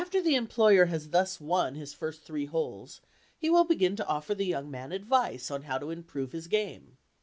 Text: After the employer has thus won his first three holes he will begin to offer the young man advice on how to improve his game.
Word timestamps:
After 0.03 0.19
the 0.19 0.33
employer 0.33 0.85
has 0.85 1.09
thus 1.11 1.39
won 1.39 1.75
his 1.75 1.93
first 1.93 2.23
three 2.23 2.45
holes 2.47 3.01
he 3.37 3.51
will 3.51 3.65
begin 3.65 3.95
to 3.97 4.07
offer 4.07 4.33
the 4.33 4.47
young 4.47 4.71
man 4.71 4.91
advice 4.91 5.51
on 5.51 5.61
how 5.61 5.77
to 5.77 5.91
improve 5.91 6.31
his 6.31 6.47
game. 6.47 6.97